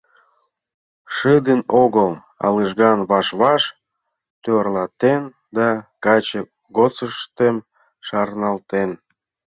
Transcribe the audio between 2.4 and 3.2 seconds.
а лыжган,